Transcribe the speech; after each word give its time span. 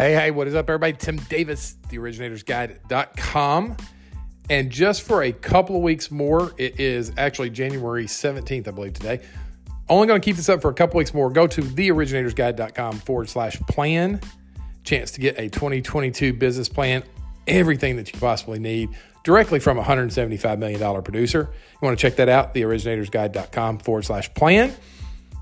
Hey, 0.00 0.14
hey, 0.14 0.30
what 0.30 0.48
is 0.48 0.54
up, 0.54 0.70
everybody? 0.70 0.94
Tim 0.94 1.16
Davis, 1.28 1.76
theoriginatorsguide.com. 1.90 3.76
And 4.48 4.70
just 4.70 5.02
for 5.02 5.24
a 5.24 5.30
couple 5.30 5.76
of 5.76 5.82
weeks 5.82 6.10
more, 6.10 6.54
it 6.56 6.80
is 6.80 7.12
actually 7.18 7.50
January 7.50 8.06
17th, 8.06 8.66
I 8.66 8.70
believe, 8.70 8.94
today. 8.94 9.20
Only 9.90 10.06
going 10.06 10.18
to 10.18 10.24
keep 10.24 10.36
this 10.36 10.48
up 10.48 10.62
for 10.62 10.70
a 10.70 10.74
couple 10.74 10.96
weeks 10.96 11.12
more. 11.12 11.28
Go 11.28 11.46
to 11.46 11.60
theoriginatorsguide.com 11.60 13.00
forward 13.00 13.28
slash 13.28 13.60
plan. 13.68 14.22
Chance 14.84 15.10
to 15.10 15.20
get 15.20 15.38
a 15.38 15.50
2022 15.50 16.32
business 16.32 16.70
plan, 16.70 17.02
everything 17.46 17.96
that 17.96 18.10
you 18.10 18.18
possibly 18.18 18.58
need 18.58 18.88
directly 19.22 19.60
from 19.60 19.78
a 19.78 19.82
$175 19.82 20.58
million 20.58 21.02
producer. 21.02 21.50
You 21.52 21.78
want 21.82 21.98
to 21.98 22.00
check 22.00 22.16
that 22.16 22.30
out, 22.30 22.54
theoriginatorsguide.com 22.54 23.80
forward 23.80 24.06
slash 24.06 24.32
plan. 24.32 24.74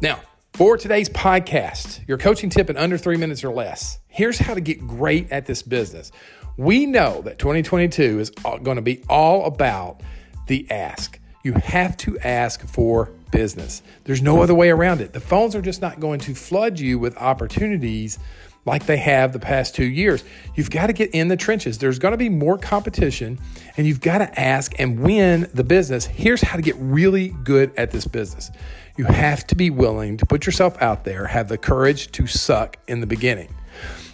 Now, 0.02 0.20
for 0.54 0.76
today's 0.76 1.08
podcast, 1.08 2.00
your 2.08 2.18
coaching 2.18 2.50
tip 2.50 2.68
in 2.68 2.76
under 2.76 2.98
three 2.98 3.16
minutes 3.16 3.44
or 3.44 3.50
less. 3.50 4.00
Here's 4.18 4.40
how 4.40 4.54
to 4.54 4.60
get 4.60 4.84
great 4.84 5.30
at 5.30 5.46
this 5.46 5.62
business. 5.62 6.10
We 6.56 6.86
know 6.86 7.22
that 7.22 7.38
2022 7.38 8.18
is 8.18 8.30
going 8.30 8.74
to 8.74 8.82
be 8.82 9.00
all 9.08 9.44
about 9.44 10.00
the 10.48 10.68
ask. 10.72 11.20
You 11.44 11.52
have 11.52 11.96
to 11.98 12.18
ask 12.18 12.66
for 12.66 13.12
business. 13.30 13.80
There's 14.02 14.20
no 14.20 14.42
other 14.42 14.56
way 14.56 14.70
around 14.70 15.02
it. 15.02 15.12
The 15.12 15.20
phones 15.20 15.54
are 15.54 15.62
just 15.62 15.80
not 15.80 16.00
going 16.00 16.18
to 16.18 16.34
flood 16.34 16.80
you 16.80 16.98
with 16.98 17.16
opportunities 17.16 18.18
like 18.64 18.86
they 18.86 18.96
have 18.96 19.32
the 19.32 19.38
past 19.38 19.76
two 19.76 19.86
years. 19.86 20.24
You've 20.56 20.70
got 20.70 20.88
to 20.88 20.92
get 20.92 21.12
in 21.12 21.28
the 21.28 21.36
trenches. 21.36 21.78
There's 21.78 22.00
going 22.00 22.10
to 22.10 22.18
be 22.18 22.28
more 22.28 22.58
competition, 22.58 23.38
and 23.76 23.86
you've 23.86 24.00
got 24.00 24.18
to 24.18 24.40
ask 24.40 24.74
and 24.80 24.98
win 24.98 25.48
the 25.54 25.62
business. 25.62 26.06
Here's 26.06 26.42
how 26.42 26.56
to 26.56 26.62
get 26.62 26.74
really 26.80 27.28
good 27.44 27.70
at 27.76 27.92
this 27.92 28.08
business 28.08 28.50
you 28.96 29.04
have 29.04 29.46
to 29.46 29.54
be 29.54 29.70
willing 29.70 30.16
to 30.16 30.26
put 30.26 30.44
yourself 30.44 30.76
out 30.82 31.04
there, 31.04 31.28
have 31.28 31.48
the 31.48 31.56
courage 31.56 32.10
to 32.10 32.26
suck 32.26 32.78
in 32.88 32.98
the 32.98 33.06
beginning. 33.06 33.54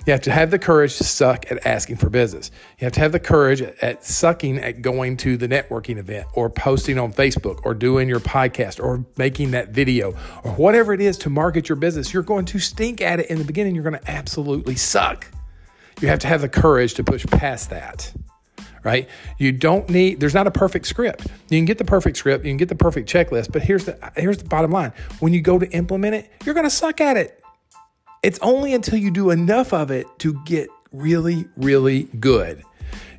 You 0.07 0.13
have 0.13 0.21
to 0.23 0.33
have 0.33 0.51
the 0.51 0.59
courage 0.59 0.97
to 0.99 1.05
suck 1.05 1.51
at 1.51 1.67
asking 1.67 1.97
for 1.97 2.11
business. 2.11 2.51
You 2.79 2.85
have 2.85 2.93
to 2.95 3.01
have 3.01 3.13
the 3.13 3.21
courage 3.21 3.63
at 3.63 4.05
sucking 4.05 4.59
at 4.59 4.83
going 4.83 5.17
to 5.19 5.39
the 5.39 5.49
networking 5.49 5.97
event 5.97 6.27
or 6.35 6.51
posting 6.51 6.99
on 6.99 7.13
Facebook 7.13 7.61
or 7.65 7.73
doing 7.73 8.09
your 8.09 8.21
podcast 8.21 8.83
or 8.83 9.07
making 9.17 9.53
that 9.53 9.71
video 9.71 10.15
or 10.43 10.53
whatever 10.53 10.93
it 10.93 11.01
is 11.01 11.17
to 11.19 11.31
market 11.31 11.71
your 11.71 11.77
business. 11.77 12.13
You're 12.13 12.23
going 12.23 12.45
to 12.47 12.59
stink 12.59 13.01
at 13.01 13.19
it 13.19 13.31
in 13.31 13.39
the 13.39 13.45
beginning. 13.45 13.75
You're 13.75 13.85
going 13.85 13.99
to 13.99 14.11
absolutely 14.11 14.77
suck. 14.77 15.27
You 16.01 16.09
have 16.09 16.19
to 16.19 16.27
have 16.27 16.43
the 16.43 16.49
courage 16.51 16.95
to 16.95 17.05
push 17.05 17.25
past 17.27 17.71
that 17.71 18.13
right? 18.85 19.09
You 19.39 19.51
don't 19.51 19.89
need 19.89 20.21
there's 20.21 20.35
not 20.35 20.47
a 20.47 20.51
perfect 20.51 20.87
script. 20.87 21.27
You 21.49 21.59
can 21.59 21.65
get 21.65 21.79
the 21.79 21.85
perfect 21.85 22.19
script, 22.19 22.45
you 22.45 22.51
can 22.51 22.59
get 22.59 22.69
the 22.69 22.75
perfect 22.75 23.11
checklist, 23.11 23.51
but 23.51 23.63
here's 23.63 23.87
the 23.87 24.13
here's 24.15 24.39
the 24.39 24.45
bottom 24.45 24.71
line. 24.71 24.93
When 25.19 25.33
you 25.33 25.41
go 25.41 25.59
to 25.59 25.67
implement 25.73 26.15
it, 26.15 26.31
you're 26.45 26.55
going 26.55 26.67
to 26.67 26.71
suck 26.71 27.01
at 27.01 27.17
it. 27.17 27.43
It's 28.25 28.39
only 28.41 28.73
until 28.73 28.99
you 28.99 29.11
do 29.11 29.29
enough 29.29 29.75
of 29.75 29.91
it 29.91 30.07
to 30.21 30.33
get 30.45 30.71
really 30.93 31.47
really 31.57 32.05
good. 32.21 32.63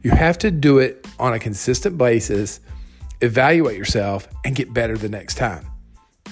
You 0.01 0.09
have 0.09 0.39
to 0.39 0.49
do 0.49 0.79
it 0.79 1.05
on 1.19 1.31
a 1.31 1.37
consistent 1.37 1.95
basis, 1.95 2.59
evaluate 3.21 3.77
yourself 3.77 4.27
and 4.43 4.55
get 4.55 4.73
better 4.73 4.97
the 4.97 5.07
next 5.07 5.35
time. 5.35 5.67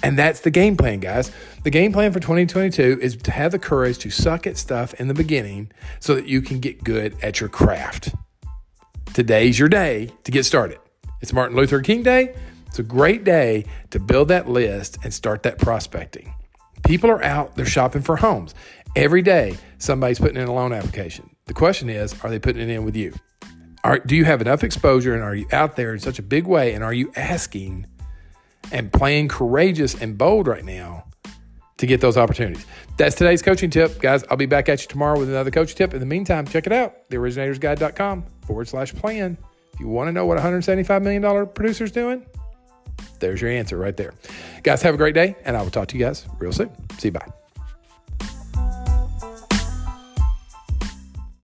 And 0.02 0.18
that's 0.18 0.40
the 0.40 0.50
game 0.50 0.76
plan, 0.76 1.02
guys. 1.02 1.32
The 1.64 1.70
game 1.70 1.94
plan 1.94 2.12
for 2.12 2.20
2022 2.20 2.98
is 3.00 3.16
to 3.18 3.32
have 3.32 3.52
the 3.52 3.60
courage 3.60 4.00
to 4.00 4.10
suck 4.10 4.48
at 4.48 4.58
stuff 4.58 4.96
in 4.96 5.08
the 5.08 5.14
beginning 5.14 5.72
so 6.00 6.16
that 6.16 6.26
you 6.28 6.42
can 6.42 6.60
get 6.60 6.84
good 6.84 7.16
at 7.22 7.40
your 7.40 7.50
craft. 7.50 8.16
Today's 9.14 9.60
your 9.60 9.70
day 9.70 10.10
to 10.24 10.32
get 10.32 10.46
started. 10.46 10.80
It's 11.22 11.32
Martin 11.32 11.56
Luther 11.56 11.82
King 11.82 12.02
Day. 12.02 12.34
It's 12.66 12.80
a 12.80 12.84
great 12.84 13.24
day 13.24 13.66
to 13.92 14.00
build 14.00 14.30
that 14.30 14.50
list 14.50 14.98
and 15.04 15.14
start 15.14 15.44
that 15.44 15.60
prospecting. 15.60 16.34
People 16.84 17.10
are 17.10 17.24
out, 17.24 17.56
they're 17.56 17.66
shopping 17.66 18.02
for 18.02 18.18
homes. 18.18 18.54
Every 18.96 19.22
day, 19.22 19.58
somebody's 19.78 20.20
putting 20.20 20.38
in 20.38 20.48
a 20.48 20.54
loan 20.54 20.74
application. 20.74 21.36
The 21.46 21.54
question 21.54 21.90
is, 21.90 22.16
are 22.24 22.30
they 22.30 22.40
putting 22.40 22.62
it 22.62 22.70
in 22.70 22.86
with 22.86 22.96
you? 22.96 23.14
Are, 23.84 24.00
do 24.00 24.16
you 24.16 24.26
have 24.26 24.42
enough 24.42 24.64
exposure 24.64 25.14
and 25.14 25.24
are 25.24 25.36
you 25.36 25.48
out 25.52 25.76
there 25.76 25.94
in 25.94 26.00
such 26.00 26.20
a 26.20 26.24
big 26.24 26.46
way? 26.46 26.74
And 26.74 26.84
are 26.84 26.94
you 26.94 27.12
asking 27.16 27.88
and 28.72 28.92
playing 28.92 29.28
courageous 29.28 30.00
and 30.00 30.18
bold 30.18 30.48
right 30.48 30.64
now 30.64 31.06
to 31.78 31.88
get 31.88 32.00
those 32.00 32.18
opportunities. 32.18 32.66
That's 32.98 33.16
today's 33.16 33.42
coaching 33.42 33.70
tip. 33.70 34.00
Guys, 34.00 34.24
I'll 34.30 34.38
be 34.38 34.46
back 34.46 34.70
at 34.70 34.82
you 34.82 34.88
tomorrow 34.88 35.20
with 35.20 35.30
another 35.30 35.52
coaching 35.52 35.76
tip. 35.76 35.94
In 35.94 36.00
the 36.00 36.06
meantime, 36.06 36.48
check 36.48 36.66
it 36.66 36.72
out 36.72 37.10
theoriginatorsguide.com 37.10 38.26
forward 38.48 38.68
slash 38.68 38.94
plan. 38.94 39.38
If 39.74 39.80
you 39.80 39.88
want 39.88 40.08
to 40.08 40.12
know 40.12 40.26
what 40.26 40.38
$175 40.38 41.02
million 41.02 41.48
producer 41.48 41.84
is 41.84 41.92
doing, 41.92 42.26
there's 43.24 43.42
your 43.42 43.52
answer 43.52 43.78
right 43.78 43.96
there. 43.98 44.14
Guys, 44.62 44.82
have 44.82 44.94
a 44.94 44.98
great 44.98 45.16
day, 45.16 45.36
and 45.46 45.58
I 45.58 45.62
will 45.62 45.72
talk 45.72 45.88
to 45.90 45.98
you 45.98 46.06
guys 46.06 46.26
real 46.38 46.52
soon. 46.52 46.70
See 47.00 47.08
you. 47.08 47.14
Bye. 47.14 47.43